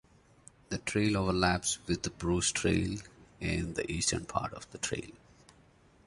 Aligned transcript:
The 0.69 0.79
trail 0.79 1.15
overlaps 1.15 1.77
with 1.85 2.01
the 2.01 2.09
Bruce 2.09 2.51
Trail 2.51 2.97
in 3.39 3.75
the 3.75 3.91
eastern 3.91 4.25
part 4.25 4.51
of 4.55 4.67
the 4.71 4.79
trail. 4.79 5.11